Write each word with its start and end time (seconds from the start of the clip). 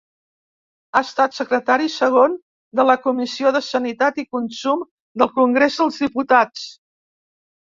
Ha 0.93 1.01
estat 1.07 1.35
secretari 1.39 1.89
segon 1.95 2.33
de 2.79 2.85
la 2.91 2.95
Comissió 3.05 3.53
de 3.59 3.61
Sanitat 3.67 4.19
i 4.25 4.27
Consum 4.37 4.83
del 5.23 5.33
Congrés 5.37 5.79
dels 5.83 6.01
Diputats. 6.07 6.67